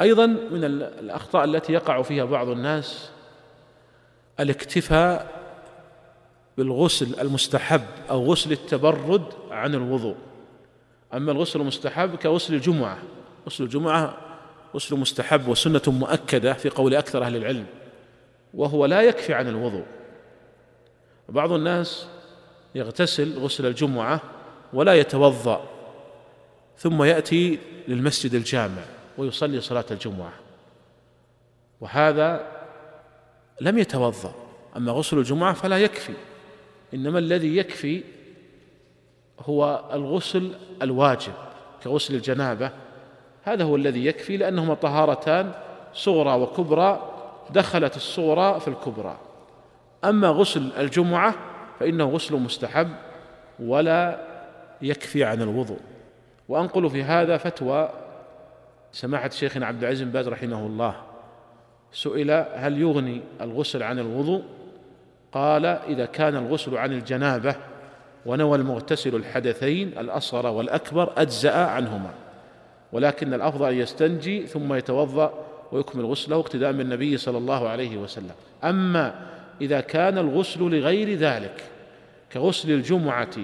[0.00, 3.10] أيضا من الأخطاء التي يقع فيها بعض الناس
[4.40, 5.42] الاكتفاء
[6.58, 10.16] بالغسل المستحب أو غسل التبرد عن الوضوء.
[11.14, 12.98] أما الغسل المستحب كغسل الجمعة.
[13.46, 14.18] غسل الجمعة
[14.74, 17.66] غسل مستحب وسنة مؤكدة في قول أكثر أهل العلم
[18.54, 19.84] وهو لا يكفي عن الوضوء.
[21.28, 22.06] بعض الناس
[22.74, 24.20] يغتسل غسل الجمعة
[24.72, 25.68] ولا يتوضأ
[26.78, 27.58] ثم يأتي
[27.88, 28.82] للمسجد الجامع.
[29.18, 30.32] ويصلي صلاة الجمعة.
[31.80, 32.46] وهذا
[33.60, 34.34] لم يتوضأ.
[34.76, 36.14] أما غسل الجمعة فلا يكفي.
[36.94, 38.02] إنما الذي يكفي
[39.40, 40.50] هو الغسل
[40.82, 41.32] الواجب
[41.84, 42.70] كغسل الجنابة.
[43.42, 45.52] هذا هو الذي يكفي لأنهما طهارتان
[45.94, 47.12] صغرى وكبرى
[47.50, 49.18] دخلت الصغرى في الكبرى.
[50.04, 51.34] أما غسل الجمعة
[51.80, 52.88] فإنه غسل مستحب
[53.58, 54.26] ولا
[54.82, 55.80] يكفي عن الوضوء.
[56.48, 57.90] وأنقل في هذا فتوى
[58.96, 60.96] سماحة شيخنا عبد العزيز بن باز رحمه الله
[61.92, 64.42] سئل هل يغني الغسل عن الوضوء؟
[65.32, 67.54] قال إذا كان الغسل عن الجنابة
[68.26, 72.10] ونوى المغتسل الحدثين الأصغر والأكبر أجزأ عنهما
[72.92, 75.34] ولكن الأفضل أن يستنجي ثم يتوضأ
[75.72, 78.34] ويكمل غسله اقتداء بالنبي صلى الله عليه وسلم.
[78.64, 79.26] أما
[79.60, 81.64] إذا كان الغسل لغير ذلك
[82.32, 83.36] كغسل الجمعة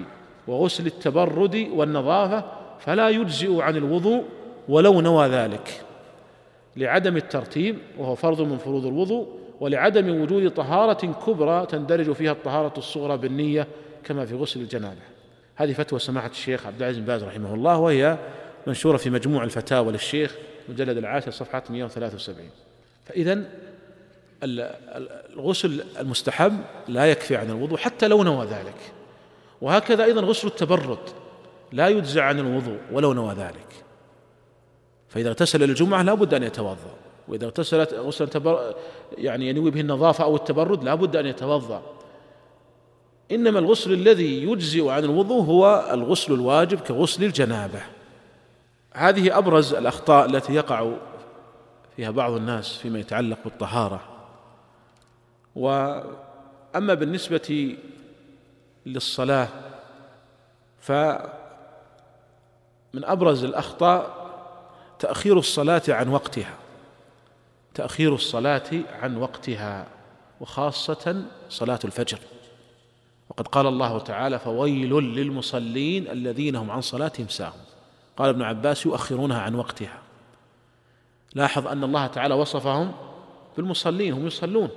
[0.47, 2.43] وغسل التبرد والنظافة
[2.79, 4.23] فلا يجزئ عن الوضوء
[4.69, 5.81] ولو نوى ذلك.
[6.75, 9.27] لعدم الترتيب وهو فرض من فروض الوضوء
[9.59, 13.67] ولعدم وجود طهارة كبرى تندرج فيها الطهارة الصغرى بالنية
[14.03, 15.01] كما في غسل الجنابة.
[15.55, 18.17] هذه فتوى سماحة الشيخ عبد العزيز بن باز رحمه الله وهي
[18.67, 20.35] منشورة في مجموع الفتاوى للشيخ
[20.69, 22.49] مجلد العاشر صفحة 173
[23.05, 23.43] فإذا
[24.43, 28.75] الغسل المستحب لا يكفي عن الوضوء حتى لو نوى ذلك.
[29.61, 31.09] وهكذا أيضا غسل التبرد
[31.71, 33.82] لا يجزى عن الوضوء ولو نوى ذلك.
[35.13, 36.95] فإذا اغتسل للجمعة لا بد أن يتوضأ
[37.27, 38.75] وإذا اغتسلت غسلا تبر
[39.17, 41.81] يعني ينوي به النظافة أو التبرد لا بد أن يتوضأ.
[43.31, 47.81] إنما الغسل الذي يجزئ عن الوضوء هو الغسل الواجب كغسل الجنابة.
[48.93, 50.91] هذه أبرز الأخطاء التي يقع
[51.95, 54.01] فيها بعض الناس فيما يتعلق بالطهارة.
[55.55, 57.77] وأما بالنسبة
[58.85, 59.47] للصلاة
[60.79, 61.29] فمن
[62.95, 64.22] أبرز الأخطاء
[65.03, 66.53] تأخير الصلاة عن وقتها.
[67.73, 68.69] تأخير الصلاة
[69.01, 69.87] عن وقتها
[70.41, 72.19] وخاصة صلاة الفجر.
[73.29, 77.61] وقد قال الله تعالى فويل للمصلين الذين هم عن صلاتهم ساهون
[78.17, 80.01] قال ابن عباس يؤخرونها عن وقتها
[81.35, 82.91] لاحظ أن الله تعالى وصفهم
[83.57, 84.69] بالمصلين هم يصلون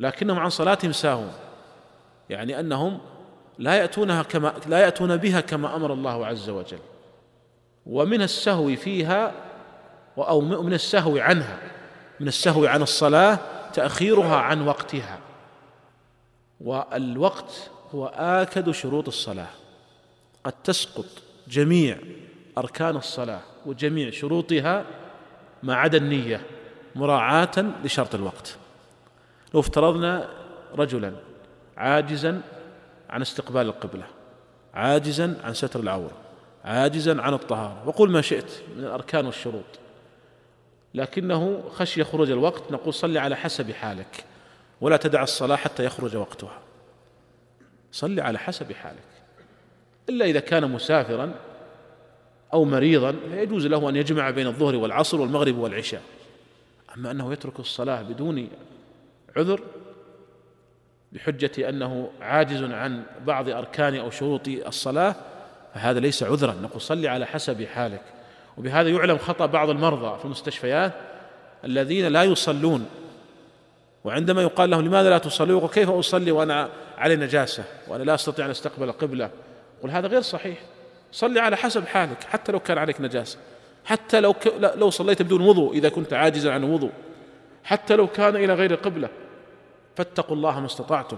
[0.00, 1.32] لكنهم عن صلاتهم ساهون.
[2.30, 2.98] يعني أنهم
[3.58, 6.78] لا يأتونها كما لا يأتون بها كما أمر الله عز وجل.
[7.86, 9.32] ومن السهو فيها
[10.18, 11.58] أو من السهو عنها
[12.20, 13.38] من السهو عن الصلاة
[13.72, 15.18] تأخيرها عن وقتها.
[16.60, 19.50] والوقت هو آكد شروط الصلاة.
[20.44, 21.06] قد تسقط
[21.48, 21.98] جميع
[22.58, 24.84] أركان الصلاة وجميع شروطها
[25.62, 26.46] ما عدا النية
[26.94, 28.56] مراعاة لشرط الوقت.
[29.54, 30.28] لو افترضنا
[30.74, 31.12] رجلا
[31.76, 32.40] عاجزا
[33.10, 34.04] عن استقبال القبلة
[34.74, 36.16] عاجزا عن ستر العورة
[36.64, 37.88] عاجزا عن الطهارة.
[37.88, 39.64] وقل ما شئت من الأركان والشروط.
[40.94, 42.72] لكنه خشي خروج الوقت.
[42.72, 44.24] نقول صل على حسب حالك.
[44.80, 46.58] ولا تدع الصلاة حتى يخرج وقتها.
[47.92, 48.98] صل على حسب حالك.
[50.08, 51.34] إلا إذا كان مسافرا
[52.52, 56.02] أو مريضا فيجوز له أن يجمع بين الظهر والعصر والمغرب والعشاء.
[56.96, 58.48] أما أنه يترك الصلاة بدون
[59.36, 59.60] عذر
[61.12, 65.14] بحجة أنه عاجز عن بعض أركان أو شروط الصلاة
[65.74, 66.54] فهذا ليس عذرا.
[66.62, 68.02] نقول صل على حسب حالك.
[68.58, 70.92] وبهذا يعلم خطأ بعض المرضى في المستشفيات
[71.64, 72.86] الذين لا يصلون.
[74.04, 78.44] وعندما يقال لهم لماذا لا تصلي يقول كيف أصلي وأنا علي نجاسة وأنا لا أستطيع
[78.44, 79.30] أن أستقبل القبلة
[79.78, 80.58] يقول هذا غير صحيح.
[81.12, 83.38] صلي على حسب حالك حتى لو كان عليك نجاسة.
[83.84, 84.46] حتى لو ك...
[84.76, 86.92] لو صليت بدون وضوء إذا كنت عاجزا عن وضوء.
[87.64, 89.08] حتى لو كان إلى غير قبلة.
[89.96, 91.16] فاتقوا الله ما استطعتم.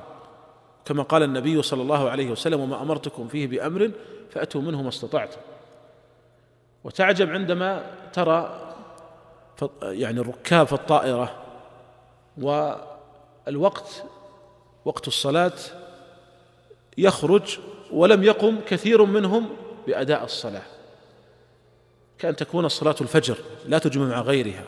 [0.85, 3.91] كما قال النبي صلى الله عليه وسلم وما أمرتكم فيه بأمر
[4.31, 5.41] فأتوا منه ما استطعتم.
[6.85, 8.69] وتعجب عندما ترى
[9.83, 11.35] يعني الركاب في الطائرة
[12.39, 14.03] والوقت
[14.85, 15.53] وقت الصلاة
[16.99, 17.59] يخرج
[17.93, 19.49] ولم يقم كثير منهم
[19.87, 20.63] بأداء الصلاة.
[22.19, 24.65] كأن تكون الصلاة الفجر لا تجمع مع غيرها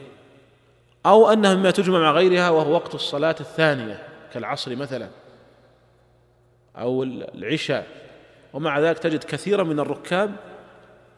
[1.06, 5.08] أو أنها مما تجمع مع غيرها وهو وقت الصلاة الثانية كالعصر مثلا.
[6.76, 7.86] أو العشاء.
[8.52, 10.36] ومع ذلك تجد كثيرا من الركاب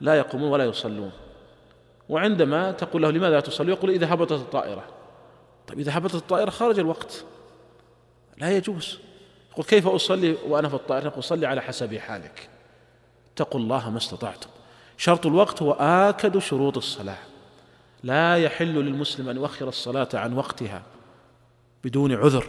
[0.00, 1.12] لا يقومون ولا يصلون.
[2.08, 4.84] وعندما تقول له لماذا لا تصلي؟ يقول إذا هبطت الطائرة.
[5.66, 7.24] طيب إذا هبطت الطائرة خرج الوقت.
[8.38, 8.98] لا يجوز.
[9.52, 12.48] يقول كيف أصلي وأنا في الطائرة؟ يقول صلي على حسب حالك.
[13.34, 14.50] اتقوا الله ما استطعتم.
[14.96, 17.18] شرط الوقت هو آكد شروط الصلاة.
[18.02, 20.82] لا يحل للمسلم أن يؤخر الصلاة عن وقتها
[21.84, 22.46] بدون عذر.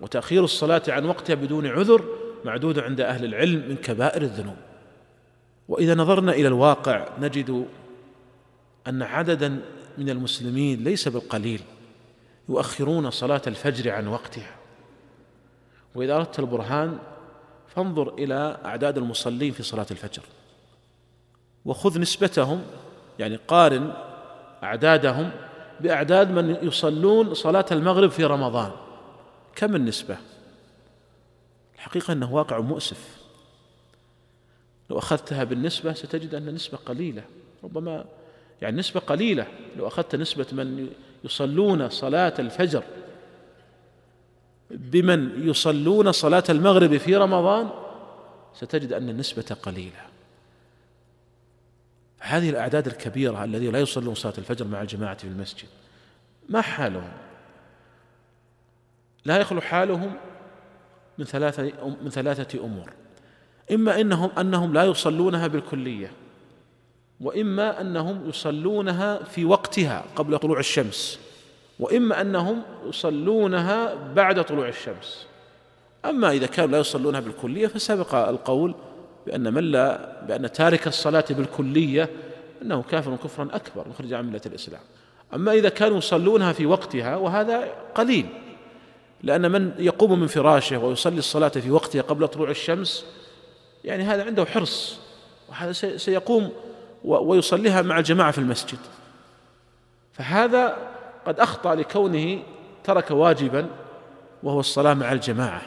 [0.00, 2.04] وتأخير الصلاة عن وقتها بدون عذر
[2.46, 4.56] معدود عند أهل العلم من كبائر الذنوب.
[5.68, 7.66] وإذا نظرنا إلى الواقع نجد
[8.86, 9.60] أن عددا
[9.98, 11.60] من المسلمين ليس بالقليل
[12.48, 14.54] يؤخرون صلاة الفجر عن وقتها.
[15.94, 16.98] وإذا أردت البرهان
[17.74, 20.22] فانظر إلى أعداد المصلين في صلاة الفجر.
[21.64, 22.62] وخذ نسبتهم
[23.18, 23.92] يعني قارن
[24.62, 25.30] أعدادهم
[25.80, 28.70] بأعداد من يصلون صلاة المغرب في رمضان.
[29.54, 30.16] كم النسبة؟
[31.86, 33.16] الحقيقة أنه واقع مؤسف.
[34.90, 37.22] لو أخذتها بالنسبة ستجد أن النسبة قليلة.
[37.64, 38.04] ربما
[38.62, 39.46] يعني نسبة قليلة
[39.76, 40.90] لو أخذت نسبة من
[41.24, 42.82] يصلون صلاة الفجر.
[44.70, 47.70] بمن يصلون صلاة المغرب في رمضان
[48.54, 50.06] ستجد أن النسبة قليلة.
[52.18, 55.68] هذه الأعداد الكبيرة الذين لا يصلون صلاة الفجر مع الجماعة في المسجد
[56.48, 57.12] ما حالهم؟
[59.24, 60.16] لا يخلو حالهم
[61.18, 61.62] من ثلاثة
[62.02, 62.90] من ثلاثة أمور.
[63.72, 66.10] إما إنهم أنهم لا يصلونها بالكلية
[67.20, 71.18] وإما أنهم يصلونها في وقتها قبل طلوع الشمس
[71.80, 75.26] وإما أنهم يصلونها بعد طلوع الشمس.
[76.04, 78.74] أما إذا كانوا لا يصلونها بالكلية فسبق القول
[79.26, 82.08] بأن من لا بأن تارك الصلاة بالكلية
[82.62, 84.80] أنه كافر كفرا أكبر مخرج عن ملة الإسلام.
[85.34, 88.26] أما إذا كانوا يصلونها في وقتها وهذا قليل.
[89.22, 93.04] لأن من يقوم من فراشه ويصلي الصلاة في وقتها قبل طلوع الشمس
[93.84, 94.98] يعني هذا عنده حرص
[95.48, 96.52] وهذا سيقوم
[97.04, 98.78] ويصليها مع الجماعة في المسجد.
[100.12, 100.76] فهذا
[101.26, 102.42] قد أخطأ لكونه
[102.84, 103.66] ترك واجبا
[104.42, 105.62] وهو الصلاة مع الجماعة.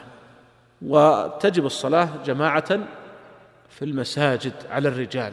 [0.82, 2.78] وتجب الصلاة جماعة
[3.70, 5.32] في المساجد على الرجال.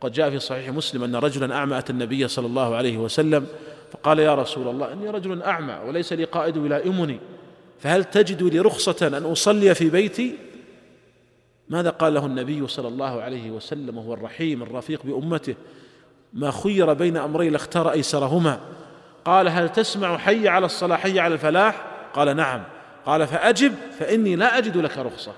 [0.00, 3.46] قد جاء في صحيح مسلم أن رجلا أعمى أتى النبي صلى الله عليه وسلم
[3.92, 7.20] فقال يا رسول الله إني رجل أعمى وليس لي قائد يلائمني
[7.78, 10.38] فهل تجد لي رخصة أن أصلي في بيتي؟
[11.68, 15.54] ماذا قال له النبي صلى الله عليه وسلم وهو الرحيم الرفيق بأمته؟
[16.32, 18.60] ما خير بين أمرين لاختار أيسرهما.
[19.24, 22.62] قال هل تسمع حي على الصلاة حي على الفلاح؟ قال نعم.
[23.06, 25.32] قال فأجب فإني لا أجد لك رخصة.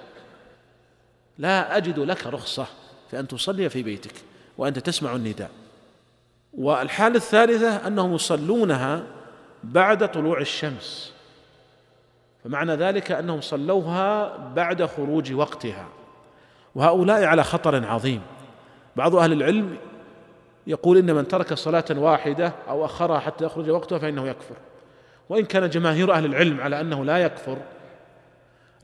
[1.39, 2.67] لا أجد لك رخصة
[3.11, 4.15] في أن تصلي في بيتك
[4.59, 5.51] وأنت تسمع النداء.
[6.55, 9.03] والحالة الثالثة أنهم يصلونها
[9.65, 11.13] بعد طلوع الشمس.
[12.45, 15.87] فمعنى ذلك أنهم صلوها بعد خروج وقتها.
[16.75, 18.23] وهؤلاء على خطر عظيم.
[18.97, 19.77] بعض أهل العلم
[20.67, 24.57] يقول إن من ترك صلاة واحدة أو أخرها حتى يخرج وقتها فإنه يكفر.
[25.29, 27.59] وإن كان جماهير أهل العلم على أنه لا يكفر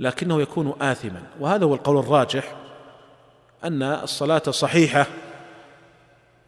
[0.01, 1.23] لكنه يكون آثما.
[1.41, 2.55] وهذا هو القول الراجح
[3.65, 5.07] أن الصلاة صحيحة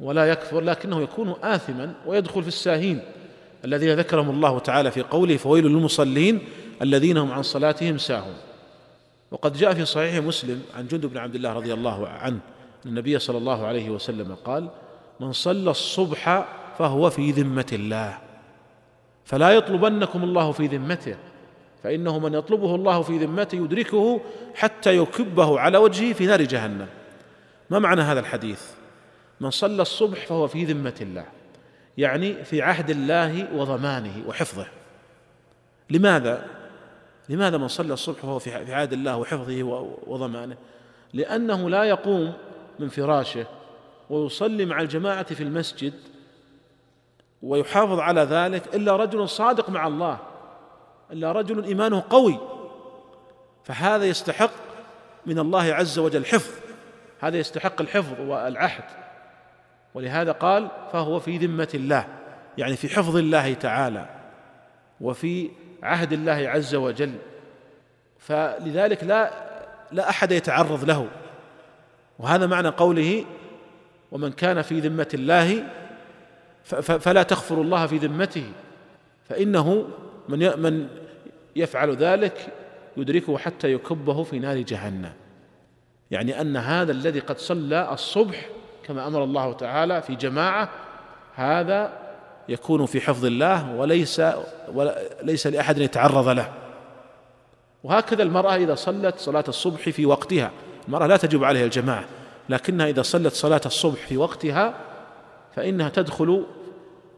[0.01, 3.01] ولا يكفر لكنه يكون آثما ويدخل في الساهين.
[3.65, 6.41] الذين ذكرهم الله تعالى في قوله فويل للمصلين
[6.83, 8.37] الذين هم عن صلاتهم ساهون.
[9.31, 12.39] وقد جاء في صحيح مسلم عن جند بن عبد الله رضي الله عنه
[12.85, 14.69] أن النبي صلى الله عليه وسلم قال
[15.21, 16.45] من صلى الصبح
[16.79, 18.19] فهو في ذمة الله
[19.25, 21.17] فلا يطلبنكم الله في ذمته
[21.83, 24.21] فإنه من يطلبه الله في ذمته يدركه
[24.55, 26.87] حتى يكبه على وجهه في نار جهنم.
[27.71, 28.61] ما معنى هذا الحديث؟
[29.41, 31.27] من صلى الصبح فهو في ذمة الله
[31.99, 34.67] يعني في عهد الله وضمانه وحفظه.
[35.91, 36.47] لماذا؟
[37.29, 39.63] لماذا من صلى الصبح وهو في عهد الله وحفظه
[40.07, 40.57] وضمانه؟
[41.13, 42.33] لأنه لا يقوم
[42.79, 43.47] من فراشه
[44.11, 45.95] ويصلي مع الجماعة في المسجد
[47.43, 50.19] ويحافظ على ذلك إلا رجل صادق مع الله
[51.13, 52.39] إلا رجل إيمانه قوي.
[53.65, 54.51] فهذا يستحق
[55.27, 56.53] من الله عز وجل حفظ
[57.21, 59.08] هذا يستحق الحفظ والعهد.
[59.95, 62.07] ولهذا قال فهو في ذمة الله
[62.59, 64.09] يعني في حفظ الله تعالى
[65.01, 65.51] وفي
[65.83, 67.15] عهد الله عز وجل.
[68.19, 69.31] فلذلك لا
[69.93, 71.09] لا أحد يتعرض له.
[72.19, 73.25] وهذا معنى قوله
[74.13, 75.65] ومن كان في ذمة الله
[76.81, 78.53] فلا تغفر الله في ذمته
[79.29, 79.89] فإنه
[80.29, 80.89] من من
[81.57, 82.49] يفعل ذلك
[82.97, 85.13] يدركه حتى يكبه في نار جهنم.
[86.11, 88.49] يعني أن هذا الذي قد صلى الصبح
[88.89, 90.69] كما أمر الله تعالى في جماعة
[91.35, 91.93] هذا
[92.49, 94.23] يكون في حفظ الله وليس
[94.75, 96.53] وليس لأحد يتعرض له.
[97.85, 100.51] وهكذا المرأة إذا صلت صلاة الصبح في وقتها
[100.89, 102.05] المرأة لا تجب عليها الجماعة
[102.49, 104.75] لكنها إذا صلت صلاة الصبح في وقتها
[105.57, 106.47] فإنها تدخل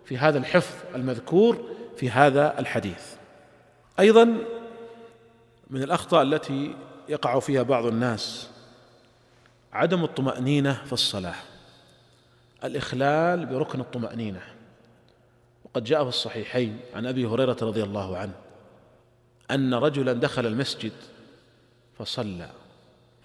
[0.04, 1.58] في هذا الحفظ المذكور
[1.96, 3.02] في هذا الحديث.
[3.98, 4.24] أيضا
[5.70, 6.74] من الأخطاء التي
[7.08, 8.50] يقع فيها بعض الناس
[9.72, 11.49] عدم الطمأنينة في الصلاة.
[12.64, 14.40] الإخلال بركن الطمأنينة.
[15.64, 18.32] وقد جاء في الصحيحين عن أبي هريرة رضي الله عنه
[19.50, 20.92] أن رجلا دخل المسجد
[21.98, 22.50] فصلى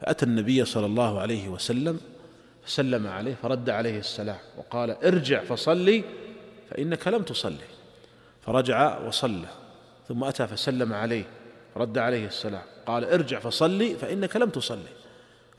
[0.01, 1.99] فأتى النبي صلى الله عليه وسلم
[2.65, 6.03] فسلم عليه فرد عليه السلام وقال ارجع فصلي
[6.69, 7.65] فإنك لم تصلي.
[8.41, 9.47] فرجع وصلى
[10.07, 11.23] ثم أتى فسلم عليه
[11.77, 14.91] رد عليه السلام قال ارجع فصلي فإنك لم تصلي.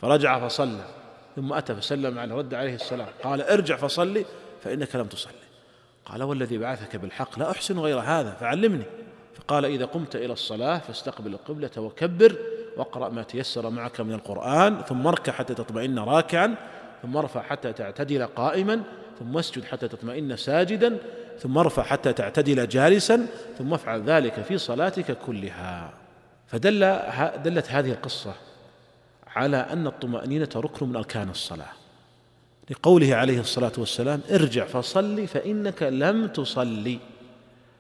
[0.01, 0.89] فرجع فصلى.
[1.37, 3.09] ثم أتى فسلم عليه رد عليه السلام.
[3.23, 4.25] قال ارجع فصلي
[4.65, 5.33] فإنك لم تصلي.
[6.07, 8.85] قال والذي بعثك بالحق لا أحسن غير هذا فعلمني.
[9.35, 12.37] فقال إذا قمت إلى الصلاة فاستقبل القبلة وكبر
[12.77, 16.55] واقرأ ما تيسر معك من القرآن ثم اركع حتى تطمئن راكعا
[17.03, 18.83] ثم ارفع حتى تعتدل قائما
[19.19, 20.99] ثم اسجد حتى تطمئن ساجدا
[21.39, 23.27] ثم ارفع حتى تعتدل جالسا
[23.59, 25.93] ثم افعل ذلك في صلاتك كلها.
[26.47, 26.99] فدل
[27.45, 28.35] دلت هذه القصة.
[29.37, 31.73] على أن الطمأنينة ركن من أركان الصلاة.
[32.71, 36.99] لقوله عليه الصلاة والسلام ارجع فصلي فإنك لم تصلي.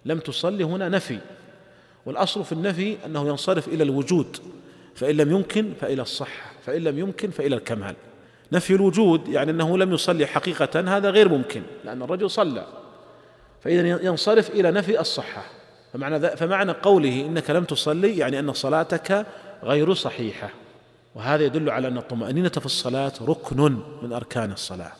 [0.04, 1.18] لم تصلي هنا نفي.
[2.06, 4.36] والأصل في النفي أنه ينصرف إلى الوجود
[4.94, 7.94] فإن لم يمكن فإلى الصحة فإن لم يمكن فإلى الكمال.
[8.52, 12.66] نفي الوجود يعني أنه لم يصلي حقيقة هذا غير ممكن لأن الرجل صلى.
[13.60, 15.44] فإذا ينصرف إلى نفي الصحة.
[15.92, 19.26] فمعنى, فمعنى قوله إنك لم تصلي يعني أن صلاتك
[19.62, 20.50] غير صحيحة.
[21.16, 24.92] وهذا يدل على أن الطمأنينة في الصلاة ركن من أركان الصلاة.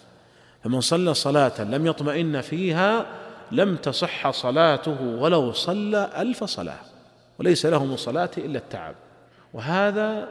[0.64, 3.06] فمن صلى صلاة لم يطمئن فيها
[3.52, 6.80] لم تصح صلاته ولو صلى ألف صلاة
[7.38, 8.94] وليس له من صلاة إلا التعب.
[9.54, 10.28] وهذا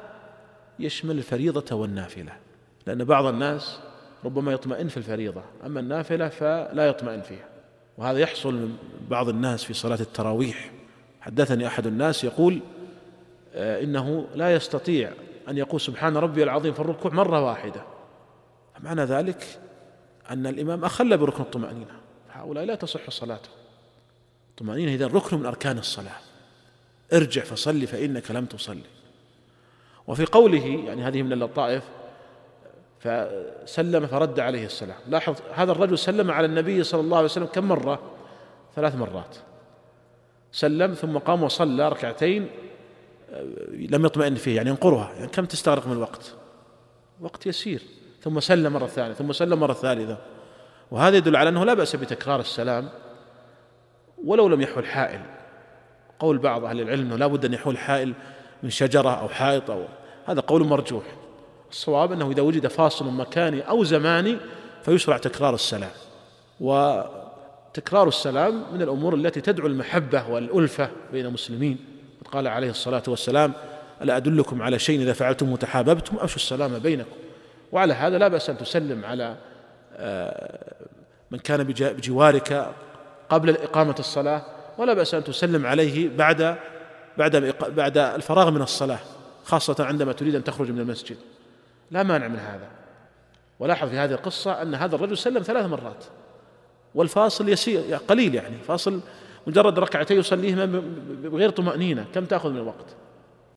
[0.80, 2.32] يشمل الفريضة والنافلة
[2.88, 3.80] لأن بعض الناس
[4.26, 7.48] ربما يطمئن في الفريضة أما النافلة فلا يطمئن فيها.
[7.98, 8.78] وهذا يحصل من
[9.10, 10.72] بعض الناس في صلاة التراويح.
[11.22, 12.60] حدثني أحد الناس يقول
[13.56, 15.12] آه، إنه لا يستطيع
[15.50, 17.82] أن يقول سبحان ربي العظيم في الركوع مرة واحدة.
[18.76, 19.60] فمعنى ذلك
[20.30, 21.92] أن الإمام أخل بركن الطمأنينة.
[22.32, 23.50] هؤلاء لا تصح صلاته.
[24.50, 26.18] الطمأنينة إذا ركن من أركان الصلاة.
[27.14, 28.90] ارجع فصلي فإنك لم تصلي.
[30.08, 31.84] وفي قوله يعني هذه من اللطائف
[33.00, 34.98] فسلم فرد عليه السلام.
[35.08, 38.02] لاحظ هذا الرجل سلم على النبي صلى الله عليه وسلم كم مرة؟
[38.76, 39.36] ثلاث مرات.
[40.52, 42.50] سلم ثم قام وصلى ركعتين
[43.90, 46.34] لم يطمئن فيه يعني ينقرها يعني كم تستغرق من الوقت
[47.22, 47.82] وقت يسير.
[48.22, 50.18] ثم سلم مرة ثانية ثم سلم مرة ثالثة.
[50.92, 52.90] وهذا يدل على أنه لا بأس بتكرار السلام
[54.24, 55.20] ولو لم يحول حائل.
[56.20, 58.14] قول بعض أهل العلم أنه لا بد أن يحول حائل
[58.64, 59.86] من شجرة أو حائط أو
[60.26, 61.04] هذا قول مرجوح.
[61.72, 64.38] الصواب أنه إذا وجد فاصل مكاني أو زماني
[64.84, 65.92] فيشرع تكرار السلام.
[66.60, 71.95] وتكرار السلام من الأمور التي تدعو المحبة والألفة بين المسلمين.
[72.32, 73.54] قال عليه الصلاة والسلام
[74.02, 77.16] ألا أدلكم على شيء إذا فعلتم تحاببتم أفشوا السلام بينكم.
[77.72, 79.36] وعلى هذا لا بأس أن تسلم على
[79.98, 80.76] آه،
[81.32, 82.74] من كان بجوارك
[83.30, 84.42] قبل إقامة الصلاة
[84.78, 86.56] ولا بأس أن تسلم عليه بعد
[87.18, 89.00] بعد بعد الفراغ من الصلاة
[89.44, 91.18] خاصة عندما تريد أن تخرج من المسجد.
[91.92, 92.68] لا مانع من هذا.
[93.60, 96.06] ولاحظ في هذه القصة أن هذا الرجل سلم ثلاث مرات
[96.96, 99.02] والفاصل يسير قليل يعني فاصل
[99.48, 100.82] مجرد ركعتين يصليهما
[101.24, 102.96] بغير طمأنينة كم تأخذ من الوقت؟